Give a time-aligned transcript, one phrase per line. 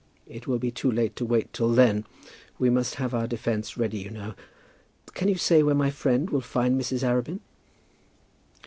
[0.25, 2.05] It will be too late to wait till then.
[2.57, 4.33] We must have our defence ready you know.
[5.13, 7.03] Can you say where my friend will find Mrs.
[7.07, 7.39] Arabin?"